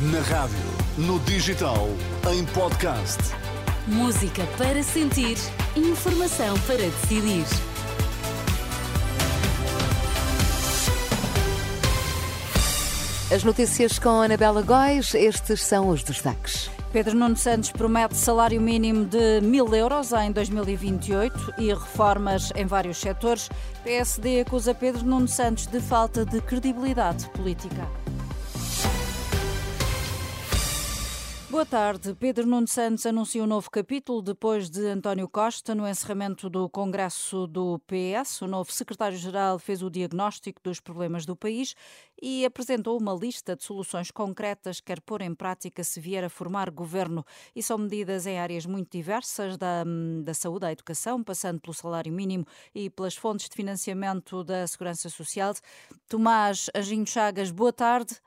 [0.00, 0.56] Na rádio,
[0.96, 1.88] no digital,
[2.32, 3.18] em podcast.
[3.88, 5.36] Música para sentir,
[5.74, 7.44] informação para decidir.
[13.34, 16.70] As notícias com Anabela Góis, estes são os destaques.
[16.92, 22.98] Pedro Nuno Santos promete salário mínimo de mil euros em 2028 e reformas em vários
[22.98, 23.50] setores.
[23.82, 27.88] PSD acusa Pedro Nuno Santos de falta de credibilidade política.
[31.50, 32.14] Boa tarde.
[32.14, 37.46] Pedro Nuno Santos anuncia um novo capítulo depois de António Costa no encerramento do Congresso
[37.46, 38.42] do PS.
[38.42, 41.74] O novo secretário-geral fez o diagnóstico dos problemas do país
[42.20, 46.28] e apresentou uma lista de soluções concretas que quer pôr em prática se vier a
[46.28, 47.24] formar governo.
[47.56, 49.84] E são medidas em áreas muito diversas, da,
[50.22, 55.08] da saúde à educação, passando pelo salário mínimo e pelas fontes de financiamento da segurança
[55.08, 55.54] social.
[56.10, 58.20] Tomás Aginho Chagas, boa tarde.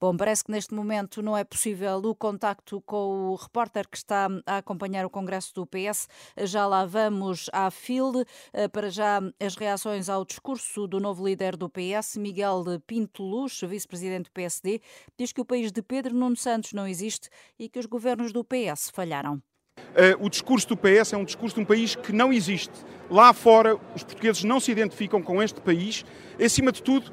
[0.00, 4.28] Bom, parece que neste momento não é possível o contacto com o repórter que está
[4.46, 6.08] a acompanhar o Congresso do PS.
[6.38, 8.24] Já lá vamos à FIL.
[8.54, 13.60] Eh, para já, as reações ao discurso do novo líder do PS, Miguel Pinto Luz,
[13.60, 14.80] vice-presidente do PSD,
[15.18, 17.28] diz que o país de Pedro Nuno Santos não existe
[17.58, 19.42] e que os governos do PS falharam.
[19.90, 22.72] Uh, o discurso do PS é um discurso de um país que não existe.
[23.10, 26.04] Lá fora, os portugueses não se identificam com este país.
[26.42, 27.12] Acima de tudo,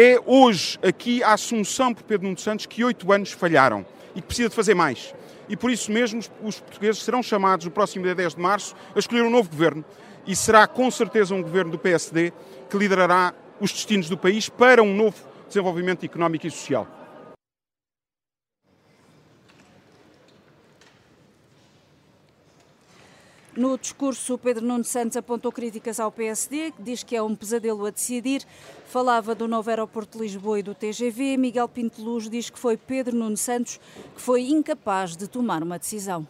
[0.00, 4.28] é hoje aqui a assunção por Pedro Nuno Santos que oito anos falharam e que
[4.28, 5.12] precisa de fazer mais.
[5.48, 8.98] E por isso mesmo os portugueses serão chamados no próximo dia 10 de março a
[9.00, 9.84] escolher um novo governo
[10.24, 12.32] e será com certeza um governo do PSD
[12.70, 15.16] que liderará os destinos do país para um novo
[15.48, 16.86] desenvolvimento económico e social.
[23.58, 27.86] No discurso, Pedro Nuno Santos apontou críticas ao PSD, que diz que é um pesadelo
[27.86, 28.44] a decidir.
[28.86, 31.36] Falava do novo aeroporto de Lisboa e do TGV.
[31.36, 33.80] Miguel Pinto Luz diz que foi Pedro Nuno Santos
[34.14, 36.24] que foi incapaz de tomar uma decisão.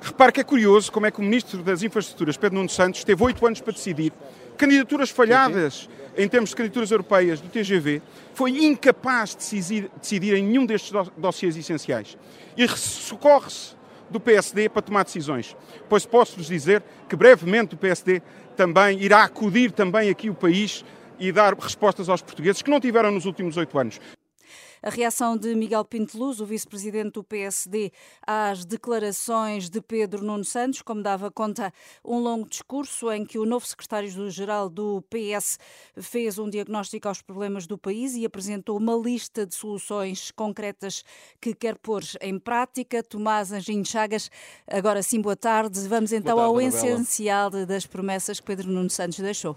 [0.00, 3.22] Repare que é curioso como é que o Ministro das Infraestruturas, Pedro Nuno Santos, teve
[3.22, 4.12] oito anos para decidir.
[4.58, 8.02] Candidaturas falhadas em termos de candidaturas europeias do TGV,
[8.34, 12.18] foi incapaz de decidir, decidir em nenhum destes dossiês essenciais.
[12.56, 13.76] E socorre-se
[14.12, 15.56] do PSD para tomar decisões.
[15.88, 18.22] Pois posso-vos dizer que brevemente o PSD
[18.56, 20.84] também irá acudir também aqui o país
[21.18, 23.98] e dar respostas aos portugueses que não tiveram nos últimos oito anos.
[24.82, 27.92] A reação de Miguel Pinteluz, o vice-presidente do PSD,
[28.26, 31.72] às declarações de Pedro Nuno Santos, como dava conta
[32.04, 35.56] um longo discurso em que o novo secretário-geral do PS
[35.98, 41.04] fez um diagnóstico aos problemas do país e apresentou uma lista de soluções concretas
[41.40, 43.04] que quer pôr em prática.
[43.04, 44.32] Tomás Anjinho Chagas,
[44.66, 45.78] agora sim, boa tarde.
[45.86, 49.56] Vamos então tarde, ao essencial das promessas que Pedro Nuno Santos deixou.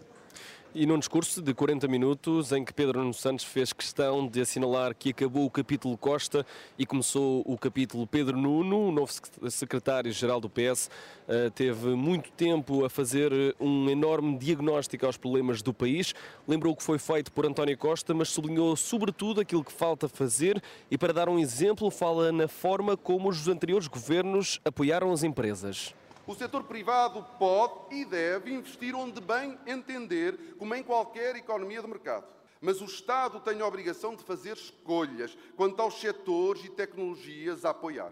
[0.77, 4.93] E num discurso de 40 minutos, em que Pedro Nuno Santos fez questão de assinalar
[4.93, 6.45] que acabou o capítulo Costa
[6.77, 9.09] e começou o capítulo Pedro Nuno, o novo
[9.49, 10.89] secretário-geral do PS,
[11.29, 16.13] eh, teve muito tempo a fazer um enorme diagnóstico aos problemas do país.
[16.45, 20.61] Lembrou o que foi feito por António Costa, mas sublinhou sobretudo aquilo que falta fazer
[20.91, 25.95] e, para dar um exemplo, fala na forma como os anteriores governos apoiaram as empresas.
[26.27, 31.87] O setor privado pode e deve investir onde bem entender, como em qualquer economia de
[31.87, 32.25] mercado.
[32.59, 37.69] Mas o Estado tem a obrigação de fazer escolhas quanto aos setores e tecnologias a
[37.69, 38.11] apoiar.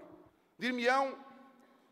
[0.59, 1.17] Dir-me-ão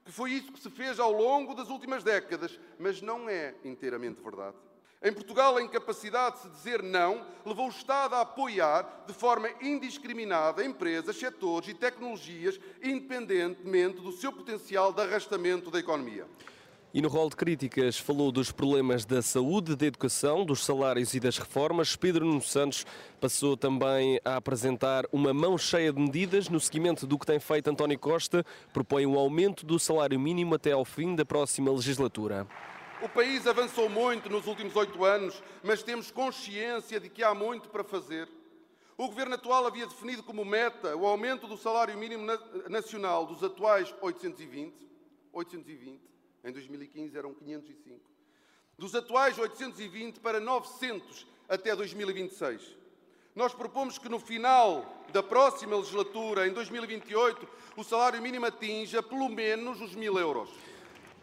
[0.05, 4.21] que foi isso que se fez ao longo das últimas décadas, mas não é inteiramente
[4.21, 4.57] verdade.
[5.03, 9.49] Em Portugal, a incapacidade de se dizer não levou o Estado a apoiar de forma
[9.59, 16.27] indiscriminada empresas, setores e tecnologias, independentemente do seu potencial de arrastamento da economia.
[16.93, 21.19] E no rol de críticas falou dos problemas da saúde, da educação, dos salários e
[21.19, 21.95] das reformas.
[21.95, 22.85] Pedro Nuno Santos
[23.19, 27.69] passou também a apresentar uma mão cheia de medidas no seguimento do que tem feito
[27.71, 28.45] António Costa.
[28.71, 32.45] Propõe um aumento do salário mínimo até ao fim da próxima legislatura.
[33.01, 37.67] O país avançou muito nos últimos oito anos, mas temos consciência de que há muito
[37.67, 38.29] para fazer.
[38.95, 42.27] O governo atual havia definido como meta o aumento do salário mínimo
[42.69, 44.87] nacional dos atuais 820,
[45.33, 45.99] 820,
[46.43, 47.99] em 2015 eram 505,
[48.77, 52.77] dos atuais 820 para 900 até 2026.
[53.33, 59.27] Nós propomos que no final da próxima legislatura, em 2028, o salário mínimo atinja pelo
[59.27, 60.51] menos os mil euros.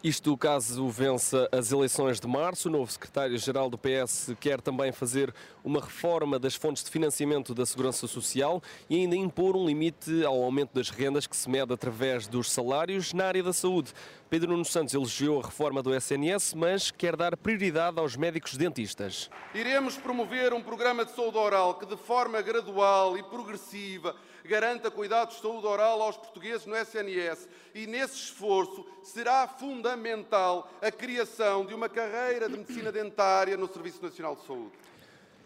[0.01, 2.69] Isto caso vença as eleições de março.
[2.69, 7.65] O novo secretário-geral do PS quer também fazer uma reforma das fontes de financiamento da
[7.65, 12.27] Segurança Social e ainda impor um limite ao aumento das rendas que se mede através
[12.27, 13.91] dos salários na área da saúde.
[14.29, 19.29] Pedro Nuno Santos elogiou a reforma do SNS, mas quer dar prioridade aos médicos dentistas.
[19.53, 24.15] Iremos promover um programa de saúde oral que, de forma gradual e progressiva,
[24.49, 27.47] garanta cuidados de saúde oral aos portugueses no SNS.
[27.75, 34.01] E nesse esforço será fundamental a criação de uma carreira de medicina dentária no Serviço
[34.01, 34.73] Nacional de Saúde.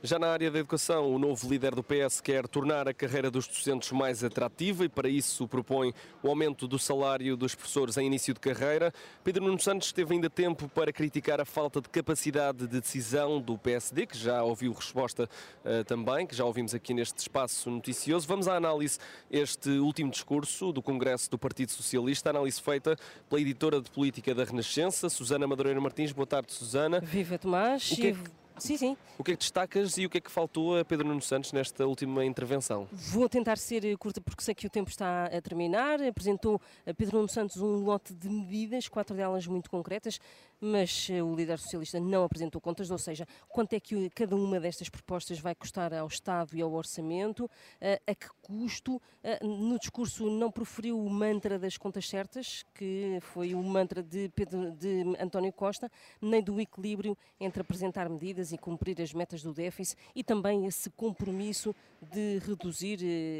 [0.05, 3.47] Já na área da educação, o novo líder do PS quer tornar a carreira dos
[3.47, 8.33] docentes mais atrativa e, para isso, propõe o aumento do salário dos professores em início
[8.33, 8.93] de carreira.
[9.23, 13.57] Pedro Nuno Santos teve ainda tempo para criticar a falta de capacidade de decisão do
[13.57, 15.23] PSD, que já ouviu resposta
[15.63, 18.27] uh, também, que já ouvimos aqui neste espaço noticioso.
[18.27, 18.99] Vamos à análise
[19.31, 22.97] este último discurso do Congresso do Partido Socialista, análise feita
[23.29, 26.11] pela editora de política da Renascença, Susana Madureira Martins.
[26.11, 26.99] Boa tarde, Susana.
[26.99, 27.89] Viva Tomás.
[27.89, 28.97] O que é que Sim, sim.
[29.17, 31.51] O que é que destacas e o que é que faltou a Pedro Nuno Santos
[31.51, 32.87] nesta última intervenção?
[32.91, 36.01] Vou tentar ser curta porque sei que o tempo está a terminar.
[36.01, 40.19] Apresentou a Pedro Nuno Santos um lote de medidas, quatro delas muito concretas,
[40.63, 44.59] mas eh, o líder socialista não apresentou contas, ou seja, quanto é que cada uma
[44.61, 47.51] destas propostas vai custar ao Estado e ao orçamento,
[47.81, 49.01] eh, a que custo.
[49.21, 54.29] Eh, no discurso não proferiu o mantra das contas certas, que foi o mantra de,
[54.29, 59.53] Pedro, de António Costa, nem do equilíbrio entre apresentar medidas e cumprir as metas do
[59.53, 62.99] déficit e também esse compromisso de reduzir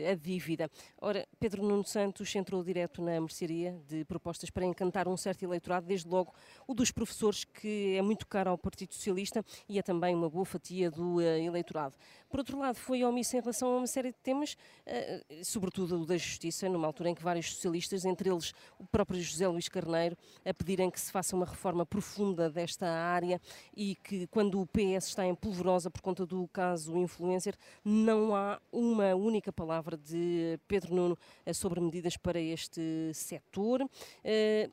[0.09, 0.69] a dívida.
[0.99, 5.87] Ora, Pedro Nuno Santos entrou direto na mercearia de propostas para encantar um certo eleitorado,
[5.87, 6.33] desde logo
[6.67, 10.27] o dos professores professores que é muito caro ao Partido Socialista e é também uma
[10.27, 11.93] boa fatia do uh, eleitorado.
[12.27, 16.05] Por outro lado, foi omisso em relação a uma série de temas, uh, sobretudo o
[16.05, 20.17] da justiça, numa altura em que vários socialistas, entre eles o próprio José Luís Carneiro,
[20.43, 23.39] a pedirem que se faça uma reforma profunda desta área
[23.77, 27.55] e que quando o PS está em polvorosa por conta do caso influencer,
[27.85, 32.81] não há uma única palavra de Pedro Nuno uh, sobre medidas para este
[33.13, 33.87] setor.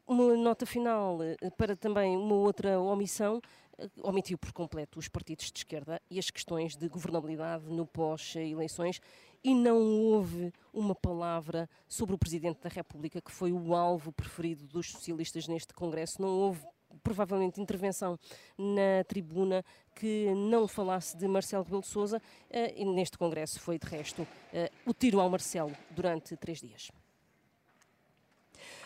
[0.07, 1.19] Uma nota final
[1.59, 3.43] para também uma outra omissão
[3.77, 9.01] eh, omitiu por completo os partidos de esquerda e as questões de governabilidade no pós-eleições
[9.43, 14.65] e não houve uma palavra sobre o Presidente da República, que foi o alvo preferido
[14.67, 16.23] dos socialistas neste Congresso.
[16.23, 16.65] Não houve
[17.03, 18.19] provavelmente intervenção
[18.57, 23.79] na tribuna que não falasse de Marcelo Rebelo de Sousa eh, e neste Congresso foi
[23.79, 26.91] de resto eh, o tiro ao Marcelo durante três dias.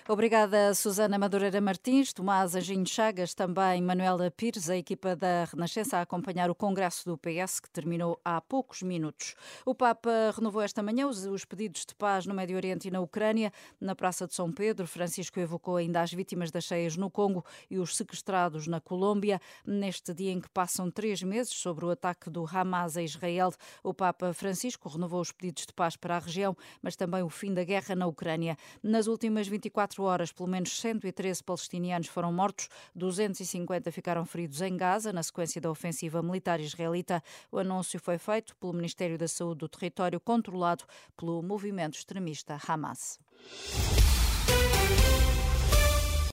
[0.06, 6.02] Obrigada, Susana Madureira Martins, Tomás Aginho Chagas, também Manuela Pires, a equipa da Renascença a
[6.02, 9.34] acompanhar o Congresso do PS, que terminou há poucos minutos.
[9.64, 13.00] O Papa renovou esta manhã os, os pedidos de paz no Médio Oriente e na
[13.00, 13.50] Ucrânia.
[13.80, 17.78] Na Praça de São Pedro, Francisco evocou ainda as vítimas das cheias no Congo e
[17.78, 19.40] os sequestrados na Colômbia.
[19.66, 23.94] Neste dia em que passam três meses sobre o ataque do Hamas a Israel, o
[23.94, 27.64] Papa Francisco renovou os pedidos de paz para a região, mas também o fim da
[27.64, 28.58] guerra na Ucrânia.
[28.82, 34.76] Nas últimas 24 24 horas, pelo menos 113 palestinianos foram mortos, 250 ficaram feridos em
[34.76, 37.22] Gaza, na sequência da ofensiva militar israelita.
[37.50, 40.84] O anúncio foi feito pelo Ministério da Saúde do território controlado
[41.16, 43.20] pelo movimento extremista Hamas.